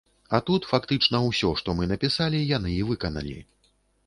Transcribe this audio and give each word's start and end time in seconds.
А 0.35 0.37
тут 0.47 0.63
фактычна 0.71 1.21
ўсё, 1.27 1.51
што 1.61 1.75
мы 1.81 1.89
напісалі, 1.93 2.41
яны 2.57 2.75
і 2.79 2.81
выканалі. 2.89 3.39